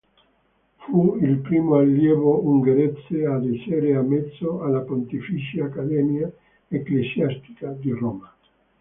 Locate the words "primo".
1.41-1.75